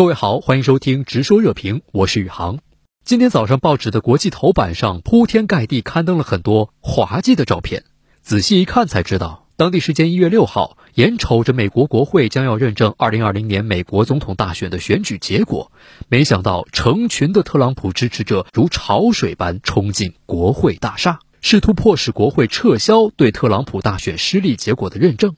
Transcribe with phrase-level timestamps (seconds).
[0.00, 2.60] 各位好，欢迎收听直说热评，我是宇航。
[3.04, 7.84] 今天早上报纸的国际头版上铺天盖地刊登了很多滑稽的照片，
[8.22, 15.70] 仔细一看才知道，当地时间一月六号，眼瞅着美国国会将要认证二零二零年美国总统大选的选举结果，
[16.08, 21.18] 没想到成群的特朗普支持者如潮水般冲进国会大厦。
[21.42, 25.36] 试图迫使国会撤销对特朗普大选失利结果的认证，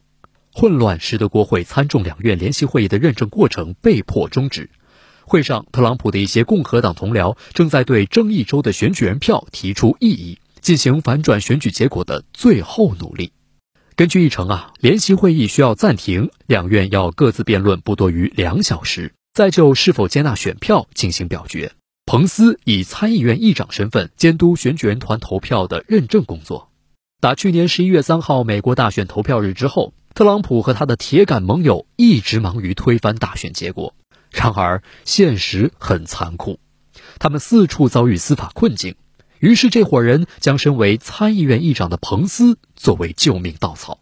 [0.53, 4.71] 混乱使得国会参众两院联席会议的认证过程被迫终止。
[5.25, 13.33] 会上，特朗普的一些共和党同僚正在对争议州的选举人票提出异议，进行反转选举结果的最后努力。
[13.95, 21.73] 根据议程啊，联席会议需要暂停，两院要各自辩论不多于两小时，再就是否接纳选票进行表决。
[22.05, 26.69] 彭斯以参议院议长身份监督选举人团投票的认证工作。
[27.21, 33.95] 打去年十一月三号美国大选投票日之后，特朗普和他的铁杆盟友一直忙于推翻大选结果。
[34.31, 36.59] 然而，现实很残酷，
[37.19, 38.97] 他们四处遭遇司法困境。
[39.39, 43.99] 于是，这伙人将身为参议院议长的彭斯作为救命稻草。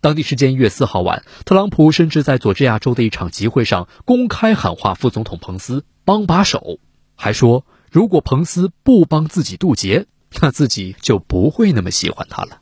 [0.00, 6.78] 当地时间一月四号晚，特朗普甚至在佐治亚州的一场集会上公开喊话副总统彭斯帮把手。
[7.16, 10.06] 还说，如果彭斯不帮自己渡劫，
[10.42, 12.60] 那自己就不会那么喜欢他了。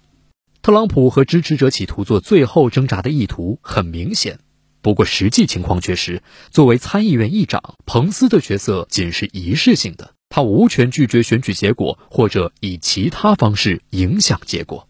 [0.62, 4.38] 特朗普和支持者企图做最后挣扎的意图很明显，
[4.80, 14.86] 不过实际情况却是，作为参议院议长，彭斯的角色仅是仪式性的，他无权拒绝选举结果或者以其他方式影响结果。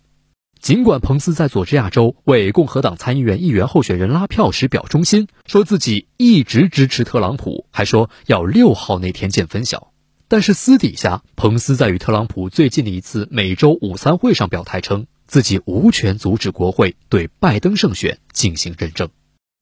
[0.61, 9.95] 尽管彭斯在佐治亚州为共和党参议员议员候选人拉票时表忠心，说自己一直支持特朗普，还说要六号那天见分晓，
[10.29, 19.09] 但是私底下，彭斯在与特朗普最近的一次每周午餐会上表态称，自己无权阻止国会对拜登胜选进行认证。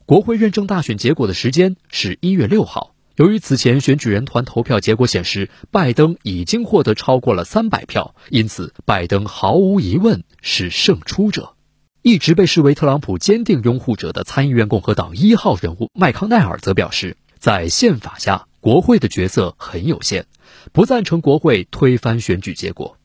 [0.05, 2.97] 国会认证大选结果的时间是一月六号。
[3.15, 11.55] 由于此前选举人团投票结果显示，拜登已经获得超过了三百票，因此拜登毫无疑问是胜出者。
[12.03, 20.27] 一直被视为特朗普坚定拥护者的参议院共和党一号人物麦康奈尔则表示，在宪法下，国会的角色很有限，
[20.73, 22.97] 不赞成国会推翻选举结果。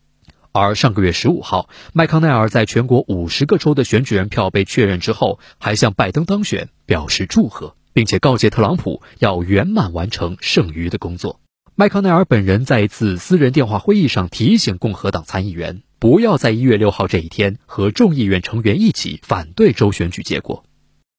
[0.59, 7.75] 而上个月十五号，麦康奈尔在全国五十个州的选举人票被确认之后，还向拜登当选表示祝贺。
[7.95, 11.39] 并且告诫特朗普要圆满完成剩余的工作。
[11.75, 20.65] 麦康奈尔本人在一次私人电话会议上提醒共和党参议员，不要在一月六号这一天和众议院成员一起反对州选举结果。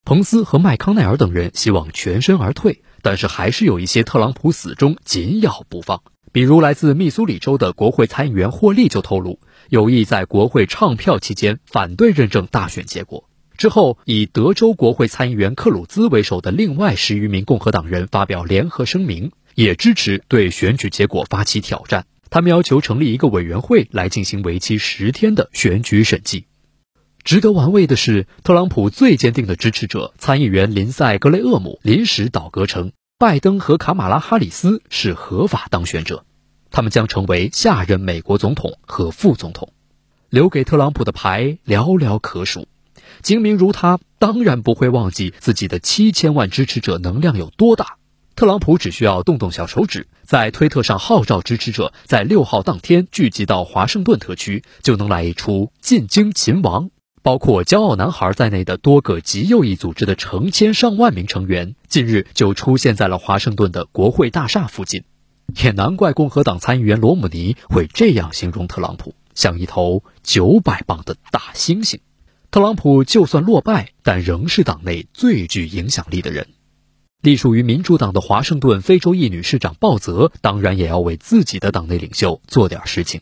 [0.04, 6.02] 彭斯和麦康奈尔等人希望全身而退，但是还是有一些特朗普死忠紧咬不放。
[6.36, 13.30] 比如来自密苏里州的国会参议员霍利就透露，有意在国会唱票期间反对认证大选结果。
[13.56, 22.04] 之后，以德州国会参议员克鲁兹为首的另外十余名共和党人发表联合声明，也支持对选举结果发起挑战。
[22.28, 26.44] 他们要求成立一个委员会来进行为期十天的选举审计。
[27.24, 36.25] 值得玩味的是，特朗普最坚定的支持者参议员林赛·格雷厄姆临时倒戈称，拜登和卡马拉·哈里斯是合法当选者，
[36.70, 39.72] 他们将成为下任美国总统和副总统。
[40.28, 42.66] 留给特朗普的牌寥寥可数。
[43.22, 47.96] 精明如他，当然不会忘记自己的七千万支持者能量有多大。
[48.34, 56.90] 特朗普只需要动动小手指，在推特上号召支持者在六号当天聚集到华盛顿特区，就能来一出进京擒王。
[57.22, 65.04] 包括骄傲男孩在内的多个极右翼组织的成千上万名成员，近日就出现在了华盛顿的国会大厦附近。
[65.62, 72.00] 也难怪共和党参议员罗姆尼会这样形容特朗普，像一头九百磅的大猩猩。
[72.50, 76.48] 特朗普就算落败，但仍是党内最具影响力的人。
[77.22, 83.20] 隶属于民主党的华盛顿非洲裔女市长鲍泽，当然也要为自己的党内领袖做点事情。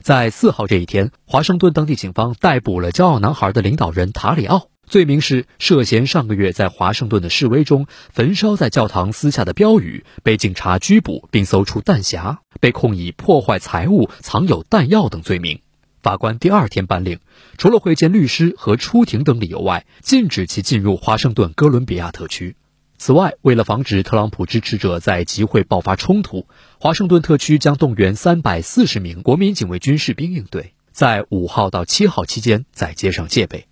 [0.00, 15.60] 在四号这一天，华盛顿当地警方逮捕了“骄傲男孩”的领导人塔里奥，罪名是涉嫌上个月在华盛顿的示威中焚烧在教堂私下的标语，被警察拘捕并搜出弹匣，被控以破坏财物、藏有弹药等罪名。
[16.02, 17.20] 法官第二天颁令，
[17.56, 22.54] 除了会见律师和出庭等理由外，禁止其进入华盛顿哥伦比亚特区。
[22.98, 26.46] 此外，为了防止特朗普支持者在集会爆发冲突，
[26.78, 33.64] 华盛顿特区将动员三百四十名国民警卫军士兵应对，在五号到七号期间在街上戒备。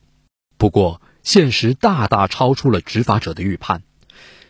[0.56, 3.82] 不过，现实大大超出了执法者的预判。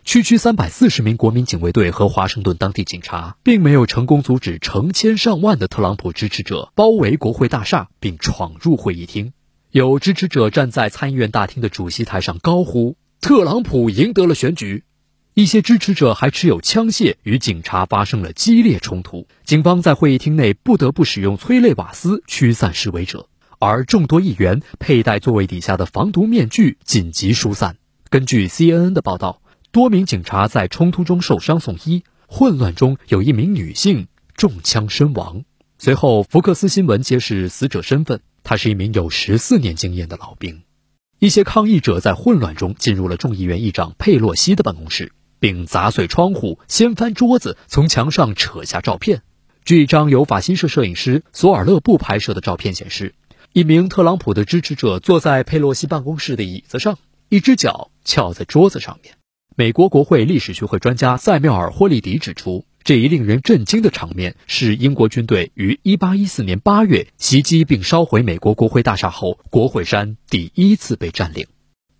[0.02, 9.32] 区区三百四十名国民警卫队和华盛顿当地警察，并没有成功阻止成千上万的特朗普支持者包围国会大厦并闯入会议厅。
[9.70, 14.84] 有支持者站在参议院大厅的主席台上高呼：“特朗普赢得了选举。”
[15.34, 19.28] 一些支持者还持有枪械，与警察发生了激烈冲突。
[19.44, 23.28] 警方在会议厅内不得不使用催泪瓦斯驱散示威者，
[23.60, 27.76] 而众多议员佩戴座位底下的防毒面具紧急疏散。
[28.08, 29.40] 根据 CNN 的报道，
[29.70, 35.44] 多名警察在冲突中受伤送医，混乱中有一名女性中枪身亡。
[35.78, 40.62] 随后，福克斯新闻揭示死者身份，他是一名有十四年经验的老兵。
[41.20, 45.12] 一些抗议者在混乱中进入了众议院议长佩洛西的办公室。
[45.40, 49.22] 并砸碎窗户、掀翻桌子，从墙上扯下照片。
[49.64, 53.14] 据一张由法新社摄影师索尔勒布拍摄的照片显示，
[53.52, 59.14] 一名特朗普的支持者坐在佩洛西办公室的椅子上，一只脚翘在桌子上面。
[59.56, 71.48] 美国国会历史学会专家塞缪尔·霍利迪指出，这一令人震惊的场面是英国军队于1814年8月袭击并烧毁美国国会大厦后，国会山第一次被占领。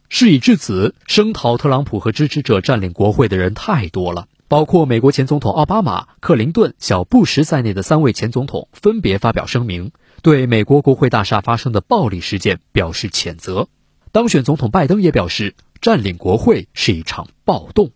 [0.08, 9.90] 事已至此，声讨特朗普和支持者占领国会的人太多了，包括美国前总统奥巴马、克林顿、小布什在内的三位前总统分别发表声明，
[10.22, 13.68] 对美国国会大厦发生的暴力事件表示谴责。
[14.12, 17.92] 当选总统拜登也表示，占领国会是一场暴动。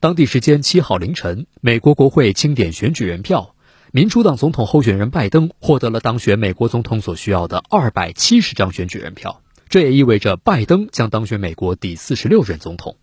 [0.00, 3.54] 当地时间七号凌晨，美国国会清点选举人票，
[3.92, 9.42] 民主党总统候选人拜登获得了当选美国总统所需要的二百七十张选举人票。
[9.68, 12.96] 这也意味着拜登将当选美国第四十六任总统。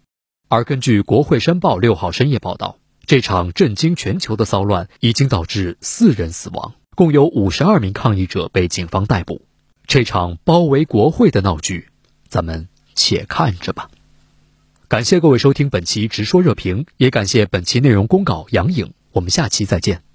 [0.49, 9.43] 而根据《国会山报》六号深夜报道，这场震惊全球的骚乱已经导致四人死亡，共有五十二名抗议者被警方逮捕。
[9.85, 11.89] 这场包围国会的闹剧，
[12.27, 13.91] 咱们且看着吧。
[14.87, 18.93] 感谢各位收听本期《直说热评》，也感谢本期内容公稿杨颖。
[19.11, 20.06] 我们下期再见。